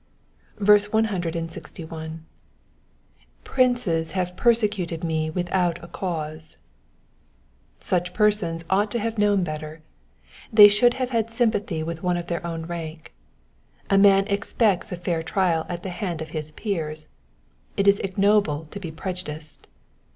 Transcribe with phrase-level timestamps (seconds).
[0.57, 1.47] 181.
[1.47, 2.21] ^^
[3.43, 6.57] Princes have persecuted me without a cause,'*
[7.79, 9.83] ^ Such persons oucht to have known better;
[10.51, 13.13] they should have had sympathy with one of their own rank.
[13.91, 17.07] A man expects a fair trial at the hand of his peers:
[17.77, 19.67] it is ignoble to be prejudiced.